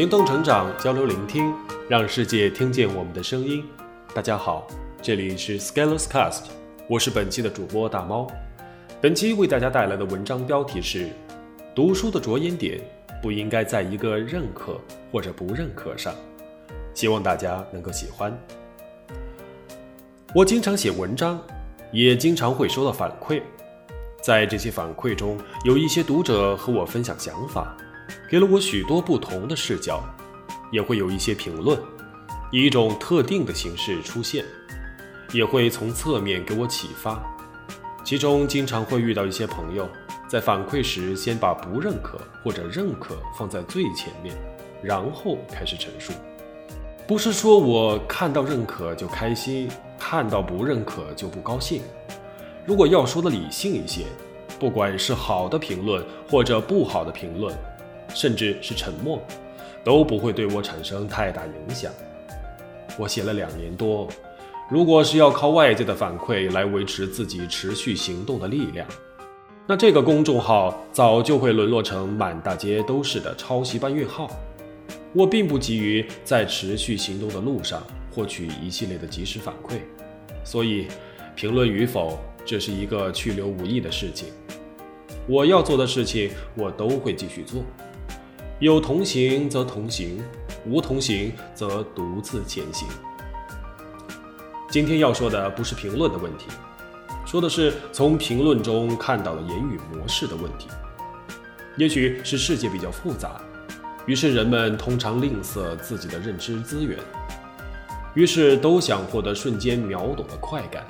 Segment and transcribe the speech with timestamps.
[0.00, 1.52] 行动成长，交流聆听，
[1.86, 3.62] 让世界听见我们的声音。
[4.14, 4.66] 大家好，
[5.02, 6.44] 这里是 Scalers Cast，
[6.88, 8.26] 我是本期的主播大猫。
[8.98, 11.10] 本期为大家带来的文章标题是：
[11.74, 12.80] 读书的着眼点
[13.22, 14.80] 不应该在一个认可
[15.12, 16.14] 或者不认可上。
[16.94, 18.34] 希望大家能够喜欢。
[20.34, 21.38] 我经常写文章，
[21.92, 23.42] 也经常会收到反馈，
[24.22, 27.76] 在这些反馈中，有一些读者和我分享想法。
[28.28, 30.02] 给了我许多不同的视角，
[30.70, 31.78] 也会有一些评论，
[32.52, 34.44] 以一种特定的形式出现，
[35.32, 37.22] 也会从侧面给我启发。
[38.04, 39.88] 其中经常会遇到一些朋友，
[40.26, 44.34] 在反馈时先把不认可或者认可放在最前面，
[44.82, 46.12] 然后开始陈述。
[47.06, 51.82] 不是说我看到认可就开心，看到不认可就不高兴。
[52.64, 54.04] 如果要说的理性一些，
[54.58, 57.52] 不管是好的评论或者不好的评论。
[58.14, 59.22] 甚至是沉默，
[59.84, 61.92] 都不会对我产生太大影响。
[62.98, 64.08] 我写了两年多，
[64.68, 68.86] 如果是要靠外界的反馈来维持自己持续行动的力量，
[69.66, 74.30] 那这个公众号早就会沦落成满大街都是的抄袭搬运号。
[75.12, 79.78] 我并不急于在持续行动的路上获取一系列的及时反馈，
[80.44, 80.86] 所以
[81.34, 84.28] 评论与否，这是一个去留无意的事情。
[85.26, 87.62] 我要做的事情，我都会继续做。
[88.60, 90.22] 有同行则同行，
[90.66, 92.86] 无同行则独自前行。
[94.70, 96.44] 今天要说的不是评论的问题，
[97.24, 100.68] 说的是从评论中看到的言语模式的问题。
[101.78, 103.40] 也许是世界比较复杂，
[104.04, 106.98] 于是人们通常吝啬自己的认知资源，
[108.12, 110.84] 于是都想获得瞬间秒懂的快感。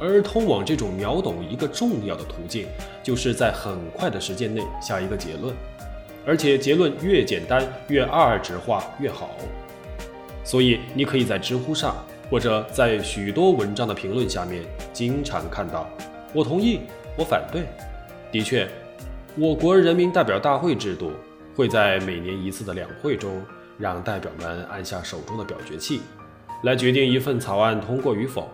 [0.00, 2.66] 而通往这种秒懂一个重要的途径，
[3.00, 5.54] 就是在很快的时间内下一个结论。
[6.30, 9.30] 而且结论越简单、越二值化越好，
[10.44, 11.96] 所以你可以在知乎上
[12.30, 15.90] 或者在许多文章的评论下面经常看到
[16.32, 16.82] “我同意
[17.18, 17.64] ”“我反对”。
[18.30, 18.68] 的确，
[19.36, 21.10] 我国人民代表大会制度
[21.56, 23.42] 会在每年一次的两会中，
[23.76, 26.00] 让代表们按下手中的表决器，
[26.62, 28.48] 来决定一份草案通过与否。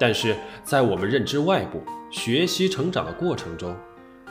[0.00, 0.34] 但是
[0.64, 3.76] 在我们认知外部、学习成长的过程中，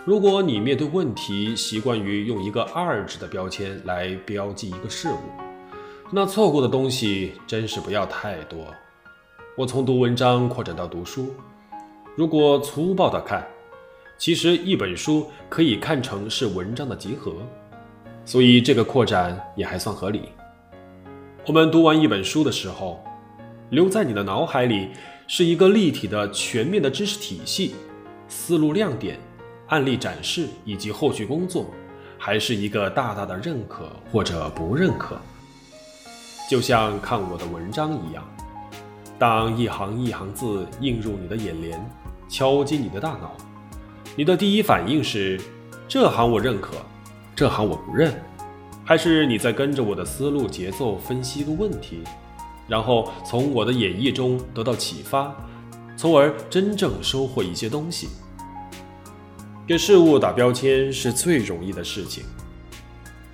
[0.07, 5.17] 如果你面对问题习惯于用一个二指的标签来标记一个事物，
[6.09, 8.73] 那错过的东西真是不要太多。
[9.57, 11.33] 我从读文章扩展到读书，
[12.15, 13.45] 如果粗暴的看，
[14.17, 17.33] 其实一本书可以看成是文章的集合，
[18.23, 20.29] 所以这个扩展也还算合理。
[21.45, 23.03] 我们读完一本书的时候，
[23.71, 24.87] 留在你的脑海里
[25.27, 27.75] 是一个立体的、全面的知识体系，
[28.29, 29.19] 思路亮点。
[29.67, 31.65] 案例展示以及后续工作，
[32.17, 35.17] 还是一个大大的认可或者不认可，
[36.49, 38.23] 就像看我的文章一样。
[39.19, 41.83] 当一行一行字映入你的眼帘，
[42.29, 43.35] 敲击你的大脑，
[44.15, 45.41] 你的第一反应是：
[45.87, 46.75] 这行我认可，
[47.35, 48.13] 这行我不认，
[48.85, 52.03] 还是你在跟着我的思路节奏分析一个问题，
[52.67, 55.35] 然后从我的演绎中得到启发，
[55.97, 58.07] 从而真正收获一些东西。
[59.67, 62.23] 给事物打标签是最容易的事情。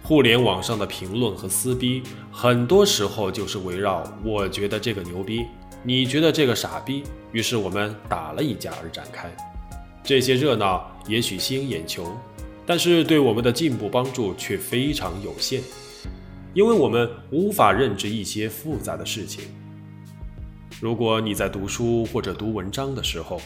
[0.01, 2.01] 互联网上的评论和撕逼，
[2.31, 5.45] 很多时候就是围绕“我觉得这个牛逼，
[5.83, 9.31] 你觉得这个傻逼”，于是我们打了一架而展开。
[10.03, 12.17] 这些热闹也许吸引眼球，
[12.65, 15.61] 但是对我们的进步帮助却非常有限，
[16.55, 19.43] 因为我们无法认知一些复杂的事情。
[20.81, 23.39] 如果你在读书或者读文章的时候，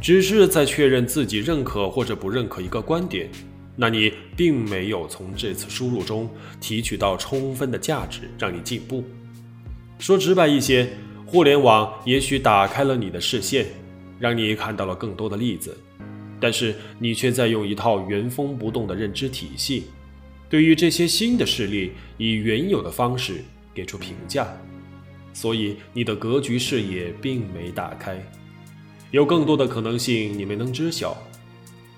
[0.00, 3.28] 只是在确认自己认可或者不认可一个观点，
[3.76, 9.04] 那你并没有从这次输入中提取到充分的价值，让你进步。
[9.98, 10.88] 说直白一些，
[11.26, 13.66] 互联网也许打开了你的视线，
[14.18, 15.76] 让你看到了更多的例子，
[16.38, 19.84] 但是你却在用一套原封不动的认知体系，
[20.48, 23.44] 对于这些新的事例以原有的方式
[23.74, 24.46] 给出评价，
[25.32, 28.16] 所以你的格局视野并没打开。
[29.10, 31.16] 有更多的可能性你没能知晓，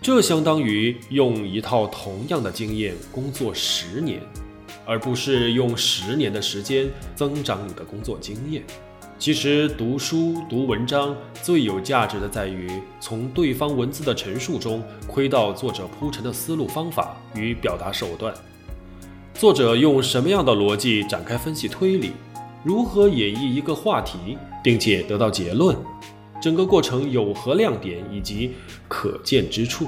[0.00, 4.22] 这相当于用一套同样的经验工作十年，
[4.86, 8.62] 而不是用十年的时间增长你的工作经验。
[9.18, 12.70] 其实读书读文章最有价值的在于
[13.00, 18.32] 从对方文字的陈述中窥到作者铺陈的思路方法与表达手段，
[19.34, 22.12] 作者用什么样的逻辑展开分析推理，
[22.62, 25.76] 如何演绎一个话题，并且得到结论。
[26.40, 28.54] 整个过程有何亮点以及
[28.88, 29.86] 可见之处，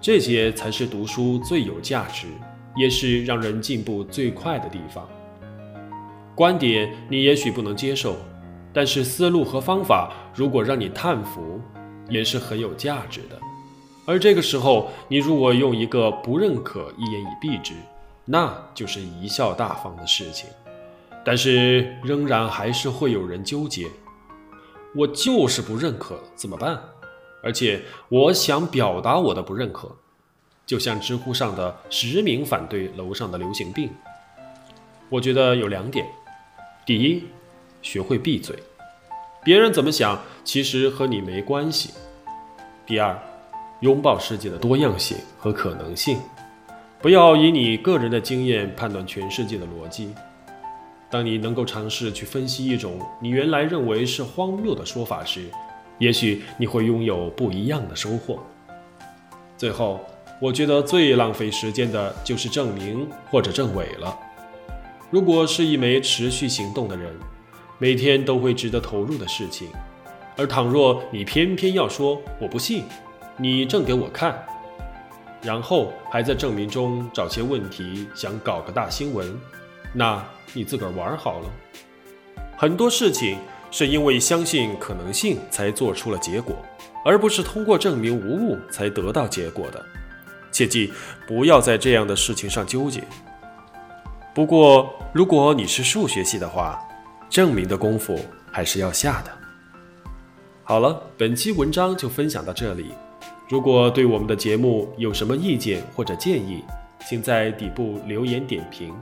[0.00, 2.26] 这些才是读书最有价值
[2.76, 5.08] 也是让人进步最快的地方。
[6.34, 8.16] 观点你也许不能接受，
[8.72, 11.60] 但是思路和方法如果让你叹服，
[12.08, 13.38] 也是很有价值的。
[14.06, 17.74] 而这个时候，你如果用一个不认可一言以蔽之，
[18.24, 20.48] 那就是贻笑大方的事情。
[21.22, 23.86] 但是仍然还是会有人纠结，
[24.94, 26.80] 我就是不认可，怎么办？
[27.42, 29.96] 而且我想表达我的不认可，
[30.66, 33.90] 就像知乎上的实名反对楼上的流行病。
[35.08, 36.06] 我觉得有两点：
[36.84, 37.24] 第一，
[37.82, 38.56] 学会闭嘴，
[39.42, 41.90] 别人怎么想其实和你没关系；
[42.84, 43.18] 第二，
[43.80, 46.20] 拥抱世界的多样性和可能性，
[47.00, 50.14] 不要以你个人的经验判断全世界的逻辑。
[51.10, 55.50] 当你能够尝试去分析一种你原来认为是荒谬的说法时，
[55.98, 58.38] 也许你会拥有不一样的收获。
[59.56, 60.00] 最后，
[60.40, 64.16] 我觉得最浪费时间的就是证明或者证伪了。
[65.10, 67.12] 如果是一枚持续行动的人，
[67.78, 69.68] 每天都会值得投入的事情，
[70.36, 72.84] 而倘若你偏偏要说我不信，
[73.36, 74.46] 你证给我看，
[75.42, 79.36] 然后还在证明中找些问题，想搞个大新闻。
[79.92, 81.50] 那你自个儿玩好了。
[82.56, 83.38] 很多事情
[83.70, 86.56] 是因为相信可能性才做出了结果，
[87.04, 89.84] 而不是通过证明无误才得到结果的。
[90.52, 90.92] 切记
[91.26, 93.02] 不要在这样的事情上纠结。
[94.34, 96.78] 不过，如果你是数学系的话，
[97.28, 98.18] 证明的功夫
[98.50, 99.30] 还是要下的。
[100.64, 102.92] 好了，本期文章就分享到这里。
[103.48, 106.62] 如果对我们的节目有什么意见或者建议，
[107.08, 108.94] 请在底部留言点评。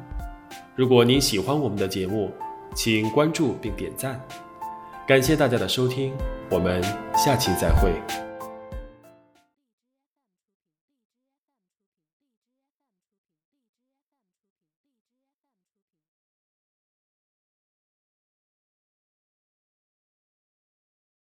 [0.79, 2.31] 如果您喜欢我们的节目，
[2.73, 4.25] 请关注并点赞，
[5.09, 6.13] 感谢大家的收听，
[6.49, 6.81] 我们
[7.17, 7.91] 下期再会。